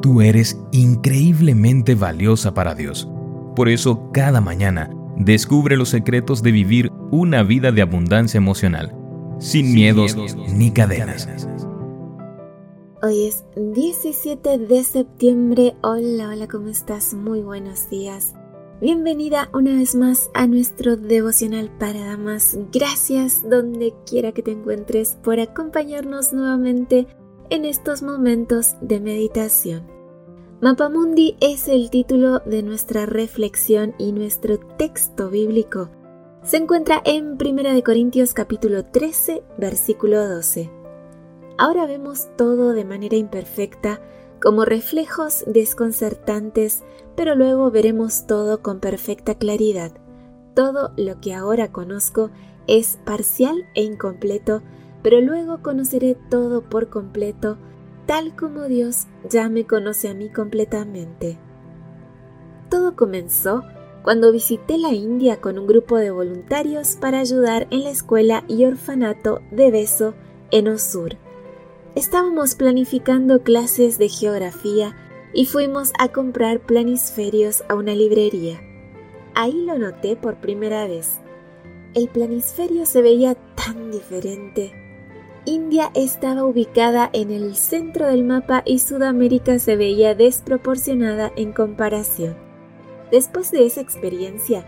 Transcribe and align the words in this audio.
Tú 0.00 0.20
eres 0.20 0.60
increíblemente 0.70 1.96
valiosa 1.96 2.54
para 2.54 2.74
Dios. 2.74 3.08
Por 3.56 3.68
eso 3.68 4.10
cada 4.12 4.40
mañana 4.40 4.90
descubre 5.16 5.76
los 5.76 5.88
secretos 5.88 6.42
de 6.42 6.52
vivir 6.52 6.92
una 7.10 7.42
vida 7.42 7.72
de 7.72 7.82
abundancia 7.82 8.38
emocional, 8.38 8.94
sin, 9.40 9.74
miedos, 9.74 10.16
ni 10.54 10.70
cadenas. 10.70 11.28
Hoy 13.02 13.26
es 13.26 13.44
17 13.56 14.58
de 14.58 14.84
septiembre. 14.84 15.74
Hola, 15.82 16.28
hola, 16.28 16.46
¿cómo 16.46 16.68
estás? 16.68 17.14
Muy 17.14 17.40
buenos 17.40 17.90
días. 17.90 18.34
Bienvenida 18.80 19.50
una 19.52 19.74
vez 19.74 19.96
más 19.96 20.30
a 20.34 20.46
nuestro 20.46 20.96
devocional 20.96 21.68
para 21.80 22.04
damas. 22.04 22.56
Gracias 22.72 23.42
donde 23.48 23.92
quiera 24.06 24.30
que 24.30 24.42
te 24.42 24.52
encuentres 24.52 25.18
por 25.24 25.40
acompañarnos 25.40 26.32
nuevamente 26.32 27.08
en 27.50 27.64
estos 27.64 28.02
momentos 28.02 28.76
de 28.80 29.00
meditación. 29.00 29.86
Mapamundi 30.60 31.36
es 31.40 31.68
el 31.68 31.90
título 31.90 32.40
de 32.40 32.62
nuestra 32.62 33.06
reflexión 33.06 33.94
y 33.98 34.12
nuestro 34.12 34.58
texto 34.58 35.30
bíblico 35.30 35.90
se 36.48 36.56
encuentra 36.56 37.02
en 37.04 37.32
1 37.32 37.82
Corintios 37.84 38.32
capítulo 38.32 38.84
13, 38.84 39.42
versículo 39.58 40.26
12. 40.26 40.70
Ahora 41.58 41.84
vemos 41.84 42.28
todo 42.36 42.72
de 42.72 42.84
manera 42.84 43.16
imperfecta, 43.16 44.00
como 44.40 44.64
reflejos 44.64 45.44
desconcertantes, 45.46 46.84
pero 47.16 47.34
luego 47.34 47.70
veremos 47.70 48.26
todo 48.26 48.62
con 48.62 48.80
perfecta 48.80 49.34
claridad. 49.34 49.92
Todo 50.54 50.92
lo 50.96 51.20
que 51.20 51.34
ahora 51.34 51.70
conozco 51.70 52.30
es 52.66 52.98
parcial 53.04 53.66
e 53.74 53.82
incompleto, 53.82 54.62
pero 55.08 55.22
luego 55.22 55.62
conoceré 55.62 56.18
todo 56.28 56.60
por 56.60 56.90
completo, 56.90 57.56
tal 58.04 58.36
como 58.36 58.64
Dios 58.64 59.06
ya 59.26 59.48
me 59.48 59.64
conoce 59.64 60.06
a 60.10 60.12
mí 60.12 60.28
completamente. 60.28 61.38
Todo 62.68 62.94
comenzó 62.94 63.64
cuando 64.02 64.32
visité 64.32 64.76
la 64.76 64.92
India 64.92 65.40
con 65.40 65.58
un 65.58 65.66
grupo 65.66 65.96
de 65.96 66.10
voluntarios 66.10 66.96
para 66.96 67.20
ayudar 67.20 67.68
en 67.70 67.84
la 67.84 67.88
escuela 67.88 68.44
y 68.48 68.66
orfanato 68.66 69.40
de 69.50 69.70
Beso 69.70 70.12
en 70.50 70.68
Osur. 70.68 71.16
Estábamos 71.94 72.54
planificando 72.54 73.42
clases 73.42 73.96
de 73.96 74.10
geografía 74.10 74.94
y 75.32 75.46
fuimos 75.46 75.90
a 75.98 76.08
comprar 76.08 76.60
planisferios 76.60 77.64
a 77.70 77.76
una 77.76 77.94
librería. 77.94 78.60
Ahí 79.34 79.64
lo 79.64 79.78
noté 79.78 80.16
por 80.16 80.36
primera 80.36 80.86
vez. 80.86 81.14
El 81.94 82.08
planisferio 82.08 82.84
se 82.84 83.00
veía 83.00 83.36
tan 83.54 83.90
diferente. 83.90 84.87
India 85.48 85.90
estaba 85.94 86.44
ubicada 86.44 87.08
en 87.14 87.30
el 87.30 87.56
centro 87.56 88.06
del 88.06 88.22
mapa 88.22 88.62
y 88.66 88.80
Sudamérica 88.80 89.58
se 89.58 89.76
veía 89.76 90.14
desproporcionada 90.14 91.32
en 91.36 91.54
comparación. 91.54 92.36
Después 93.10 93.50
de 93.50 93.64
esa 93.64 93.80
experiencia, 93.80 94.66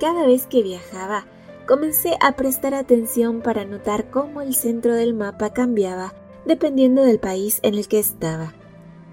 cada 0.00 0.26
vez 0.26 0.46
que 0.46 0.62
viajaba, 0.62 1.26
comencé 1.68 2.16
a 2.22 2.34
prestar 2.34 2.72
atención 2.72 3.42
para 3.42 3.66
notar 3.66 4.08
cómo 4.10 4.40
el 4.40 4.54
centro 4.54 4.94
del 4.94 5.12
mapa 5.12 5.52
cambiaba 5.52 6.14
dependiendo 6.46 7.02
del 7.02 7.18
país 7.18 7.60
en 7.62 7.74
el 7.74 7.86
que 7.86 7.98
estaba. 7.98 8.54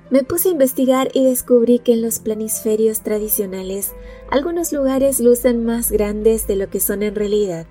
Me 0.10 0.24
puse 0.24 0.48
a 0.48 0.54
investigar 0.54 1.10
y 1.14 1.26
descubrí 1.26 1.80
que 1.80 1.92
en 1.92 2.02
los 2.02 2.20
planisferios 2.20 3.02
tradicionales 3.02 3.92
algunos 4.32 4.72
lugares 4.72 5.20
lucen 5.20 5.66
más 5.66 5.92
grandes 5.92 6.48
de 6.48 6.56
lo 6.56 6.70
que 6.70 6.80
son 6.80 7.04
en 7.04 7.16
realidad. 7.16 7.68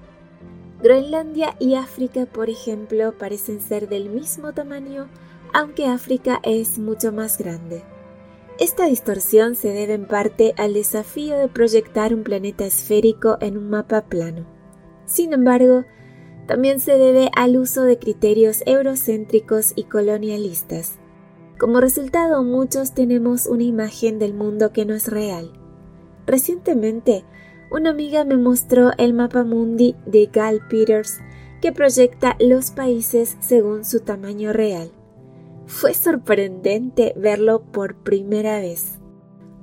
Groenlandia 0.80 1.56
y 1.58 1.74
África, 1.74 2.26
por 2.26 2.48
ejemplo, 2.48 3.12
parecen 3.18 3.60
ser 3.60 3.88
del 3.88 4.10
mismo 4.10 4.52
tamaño, 4.52 5.08
aunque 5.52 5.86
África 5.86 6.40
es 6.44 6.78
mucho 6.78 7.12
más 7.12 7.36
grande. 7.36 7.82
Esta 8.60 8.86
distorsión 8.86 9.56
se 9.56 9.72
debe 9.72 9.94
en 9.94 10.06
parte 10.06 10.54
al 10.56 10.74
desafío 10.74 11.36
de 11.36 11.48
proyectar 11.48 12.14
un 12.14 12.22
planeta 12.22 12.64
esférico 12.64 13.38
en 13.40 13.56
un 13.56 13.70
mapa 13.70 14.02
plano. 14.02 14.46
Sin 15.04 15.32
embargo, 15.32 15.84
también 16.47 16.80
se 16.80 16.97
debe 16.97 17.30
al 17.36 17.56
uso 17.56 17.82
de 17.82 17.98
criterios 17.98 18.62
eurocéntricos 18.64 19.72
y 19.74 19.84
colonialistas. 19.84 20.98
Como 21.58 21.80
resultado, 21.80 22.44
muchos 22.44 22.94
tenemos 22.94 23.47
una 23.47 23.64
imagen 23.64 24.19
del 24.19 24.32
mundo 24.32 24.72
que 24.72 24.84
no 24.84 24.94
es 24.94 25.08
real. 25.08 25.53
Recientemente, 26.26 27.24
una 27.70 27.90
amiga 27.90 28.24
me 28.24 28.36
mostró 28.36 28.92
el 28.98 29.14
mapa 29.14 29.44
mundi 29.44 29.94
de 30.06 30.26
Gal 30.32 30.60
Peters 30.68 31.18
que 31.60 31.72
proyecta 31.72 32.36
los 32.38 32.70
países 32.70 33.36
según 33.40 33.84
su 33.84 34.00
tamaño 34.00 34.52
real. 34.52 34.90
Fue 35.66 35.92
sorprendente 35.92 37.12
verlo 37.16 37.62
por 37.62 37.96
primera 37.96 38.58
vez. 38.60 38.98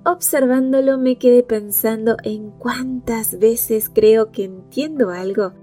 Observándolo 0.03 0.99
me 0.99 1.17
quedé 1.17 1.41
pensando 1.41 2.17
en 2.23 2.51
cuántas 2.51 3.39
veces 3.39 3.89
creo 3.89 4.31
que 4.31 4.43
entiendo 4.43 5.09
algo 5.09 5.53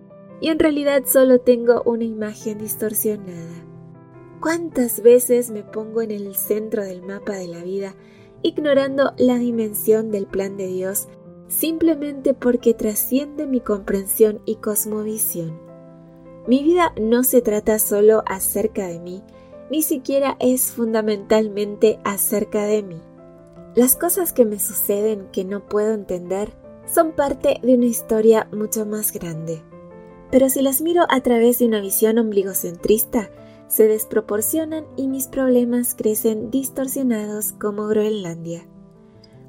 y 0.40 0.48
en 0.48 0.58
realidad 0.58 1.04
solo 1.06 1.38
tengo 1.38 1.82
una 1.84 2.02
imagen 2.02 2.58
distorsionada. 2.58 3.64
¿Cuántas 4.40 5.00
veces 5.00 5.52
me 5.52 5.62
pongo 5.62 6.02
en 6.02 6.10
el 6.10 6.34
centro 6.34 6.82
del 6.82 7.02
mapa 7.02 7.34
de 7.34 7.46
la 7.46 7.62
vida, 7.62 7.94
ignorando 8.42 9.12
la 9.16 9.38
dimensión 9.38 10.10
del 10.10 10.26
plan 10.26 10.56
de 10.56 10.66
Dios 10.66 11.06
simplemente 11.52 12.34
porque 12.34 12.74
trasciende 12.74 13.46
mi 13.46 13.60
comprensión 13.60 14.40
y 14.46 14.56
cosmovisión? 14.56 15.60
Mi 16.46 16.64
vida 16.64 16.92
no 17.00 17.22
se 17.22 17.42
trata 17.42 17.78
solo 17.78 18.24
acerca 18.26 18.86
de 18.86 18.98
mí, 18.98 19.22
ni 19.70 19.82
siquiera 19.82 20.36
es 20.40 20.72
fundamentalmente 20.72 22.00
acerca 22.04 22.64
de 22.64 22.82
mí. 22.82 23.00
Las 23.74 23.94
cosas 23.94 24.32
que 24.32 24.44
me 24.44 24.58
suceden 24.58 25.28
que 25.30 25.44
no 25.44 25.66
puedo 25.66 25.94
entender 25.94 26.52
son 26.86 27.12
parte 27.12 27.58
de 27.62 27.74
una 27.74 27.86
historia 27.86 28.48
mucho 28.52 28.84
más 28.84 29.12
grande. 29.12 29.62
Pero 30.30 30.48
si 30.48 30.62
las 30.62 30.80
miro 30.80 31.04
a 31.08 31.20
través 31.20 31.58
de 31.58 31.66
una 31.66 31.80
visión 31.80 32.18
ombligocentrista, 32.18 33.30
se 33.68 33.88
desproporcionan 33.88 34.84
y 34.96 35.06
mis 35.06 35.28
problemas 35.28 35.94
crecen 35.94 36.50
distorsionados 36.50 37.52
como 37.52 37.86
Groenlandia. 37.86 38.66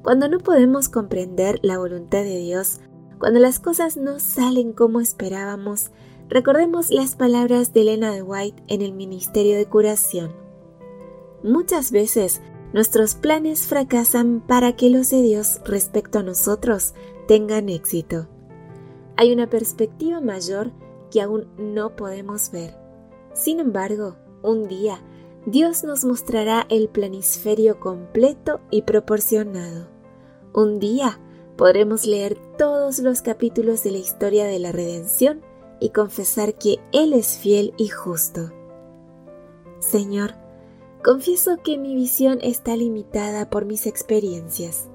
Cuando 0.03 0.27
no 0.27 0.39
podemos 0.39 0.89
comprender 0.89 1.59
la 1.61 1.77
voluntad 1.77 2.23
de 2.23 2.37
Dios, 2.37 2.81
cuando 3.19 3.39
las 3.39 3.61
cosas 3.61 3.95
no 3.95 4.19
salen 4.19 4.73
como 4.73 4.99
esperábamos, 4.99 5.91
recordemos 6.27 6.89
las 6.89 7.15
palabras 7.15 7.73
de 7.73 7.81
Elena 7.81 8.11
de 8.11 8.21
White 8.21 8.63
en 8.67 8.81
el 8.81 8.91
Ministerio 8.91 9.55
de 9.55 9.65
Curación. 9.65 10.33
Muchas 11.41 11.91
veces 11.91 12.41
nuestros 12.73 13.15
planes 13.15 13.61
fracasan 13.61 14.41
para 14.45 14.75
que 14.75 14.89
los 14.89 15.09
de 15.09 15.21
Dios 15.21 15.61
respecto 15.63 16.19
a 16.19 16.23
nosotros 16.23 16.95
tengan 17.29 17.69
éxito. 17.69 18.27
Hay 19.15 19.31
una 19.31 19.49
perspectiva 19.49 20.19
mayor 20.19 20.73
que 21.11 21.21
aún 21.21 21.47
no 21.57 21.95
podemos 21.95 22.51
ver. 22.51 22.75
Sin 23.33 23.61
embargo, 23.61 24.17
un 24.41 24.67
día 24.67 25.01
Dios 25.45 25.85
nos 25.85 26.03
mostrará 26.03 26.65
el 26.69 26.89
planisferio 26.89 27.79
completo 27.79 28.59
y 28.69 28.81
proporcionado. 28.81 29.92
Un 30.53 30.79
día 30.79 31.19
podremos 31.57 32.05
leer 32.05 32.37
todos 32.57 32.99
los 32.99 33.21
capítulos 33.21 33.83
de 33.83 33.91
la 33.91 33.97
historia 33.97 34.45
de 34.45 34.59
la 34.59 34.71
redención 34.71 35.41
y 35.79 35.89
confesar 35.89 36.55
que 36.55 36.77
Él 36.91 37.13
es 37.13 37.37
fiel 37.37 37.73
y 37.77 37.87
justo. 37.87 38.51
Señor, 39.79 40.35
confieso 41.03 41.57
que 41.63 41.77
mi 41.77 41.95
visión 41.95 42.39
está 42.41 42.75
limitada 42.75 43.49
por 43.49 43.65
mis 43.65 43.87
experiencias. 43.87 44.89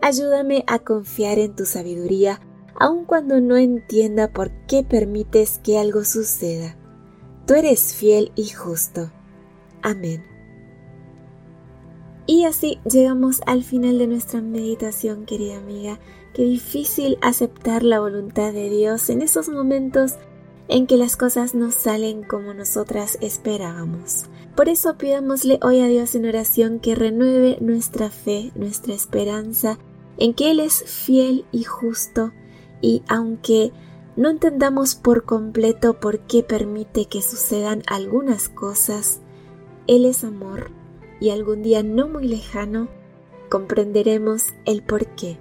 Ayúdame 0.00 0.64
a 0.66 0.78
confiar 0.78 1.38
en 1.38 1.56
tu 1.56 1.66
sabiduría 1.66 2.40
aun 2.78 3.04
cuando 3.04 3.40
no 3.40 3.56
entienda 3.56 4.32
por 4.32 4.50
qué 4.66 4.82
permites 4.82 5.58
que 5.58 5.78
algo 5.78 6.04
suceda. 6.04 6.76
Tú 7.46 7.54
eres 7.54 7.94
fiel 7.94 8.32
y 8.36 8.46
justo. 8.48 9.10
Amén. 9.82 10.24
Y 12.26 12.44
así 12.44 12.78
llegamos 12.84 13.40
al 13.46 13.64
final 13.64 13.98
de 13.98 14.06
nuestra 14.06 14.40
meditación, 14.40 15.26
querida 15.26 15.58
amiga. 15.58 15.98
Qué 16.34 16.44
difícil 16.44 17.18
aceptar 17.22 17.82
la 17.82 18.00
voluntad 18.00 18.52
de 18.52 18.70
Dios 18.70 19.10
en 19.10 19.22
esos 19.22 19.48
momentos 19.48 20.14
en 20.68 20.86
que 20.86 20.96
las 20.96 21.16
cosas 21.16 21.54
no 21.56 21.72
salen 21.72 22.22
como 22.22 22.54
nosotras 22.54 23.18
esperábamos. 23.20 24.26
Por 24.54 24.68
eso 24.68 24.96
pidámosle 24.96 25.58
hoy 25.62 25.80
a 25.80 25.86
Dios 25.86 26.14
en 26.14 26.26
oración 26.26 26.78
que 26.78 26.94
renueve 26.94 27.58
nuestra 27.60 28.10
fe, 28.10 28.52
nuestra 28.54 28.94
esperanza 28.94 29.78
en 30.16 30.34
que 30.34 30.52
Él 30.52 30.60
es 30.60 30.84
fiel 30.84 31.44
y 31.50 31.64
justo 31.64 32.32
y 32.80 33.02
aunque 33.08 33.72
no 34.16 34.30
entendamos 34.30 34.94
por 34.94 35.24
completo 35.24 35.98
por 35.98 36.20
qué 36.20 36.42
permite 36.42 37.06
que 37.06 37.22
sucedan 37.22 37.82
algunas 37.86 38.48
cosas, 38.48 39.20
Él 39.86 40.04
es 40.04 40.24
amor 40.24 40.70
y 41.20 41.30
algún 41.30 41.62
día 41.62 41.82
no 41.82 42.08
muy 42.08 42.26
lejano 42.26 42.88
comprenderemos 43.50 44.54
el 44.64 44.82
por 44.82 45.06
qué. 45.08 45.36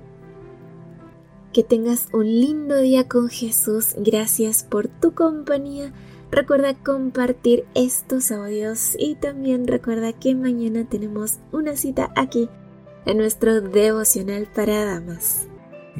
Que 1.53 1.63
tengas 1.63 2.09
un 2.13 2.25
lindo 2.25 2.79
día 2.79 3.07
con 3.07 3.29
Jesús. 3.29 3.95
Gracias 3.97 4.63
por 4.63 4.87
tu 4.87 5.13
compañía. 5.13 5.93
Recuerda 6.31 6.75
compartir 6.75 7.65
estos 7.73 8.31
audios 8.31 8.95
y 8.99 9.15
también 9.15 9.67
recuerda 9.67 10.13
que 10.13 10.35
mañana 10.35 10.85
tenemos 10.87 11.39
una 11.51 11.75
cita 11.75 12.11
aquí 12.15 12.49
en 13.05 13.17
nuestro 13.17 13.61
devocional 13.61 14.47
para 14.53 14.85
damas. 14.85 15.47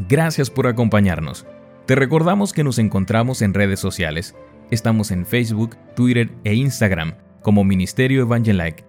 Gracias 0.08 0.50
por 0.52 0.68
acompañarnos. 0.68 1.46
Te 1.88 1.96
recordamos 1.96 2.54
que 2.54 2.64
nos 2.64 2.78
encontramos 2.78 3.42
en 3.42 3.56
redes 3.56 3.80
sociales. 3.80 4.36
Estamos 4.70 5.10
en 5.10 5.26
Facebook, 5.26 5.76
Twitter 5.96 6.30
e 6.44 6.54
Instagram 6.54 7.16
como 7.42 7.64
Ministerio 7.64 8.22
Evangelike. 8.22 8.89